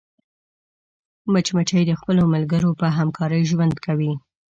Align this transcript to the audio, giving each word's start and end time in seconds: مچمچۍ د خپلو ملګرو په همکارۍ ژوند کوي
مچمچۍ 1.31 1.83
د 1.87 1.91
خپلو 1.99 2.23
ملګرو 2.33 2.69
په 2.79 2.87
همکارۍ 2.97 3.41
ژوند 3.51 3.73
کوي 3.85 4.13